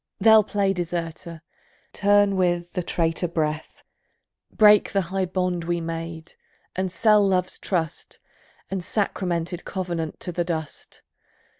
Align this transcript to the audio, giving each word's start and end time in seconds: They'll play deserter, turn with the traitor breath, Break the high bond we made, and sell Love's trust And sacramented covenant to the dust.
They'll 0.19 0.43
play 0.43 0.73
deserter, 0.73 1.43
turn 1.93 2.35
with 2.35 2.73
the 2.73 2.81
traitor 2.81 3.27
breath, 3.27 3.83
Break 4.51 4.93
the 4.93 5.01
high 5.13 5.25
bond 5.27 5.65
we 5.65 5.79
made, 5.79 6.33
and 6.75 6.91
sell 6.91 7.23
Love's 7.23 7.59
trust 7.59 8.17
And 8.71 8.81
sacramented 8.83 9.63
covenant 9.63 10.19
to 10.21 10.31
the 10.31 10.43
dust. 10.43 11.03